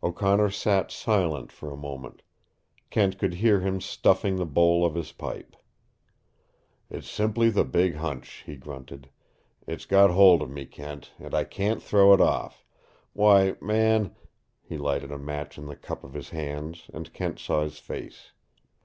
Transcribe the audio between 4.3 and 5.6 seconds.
the bowl of his pipe.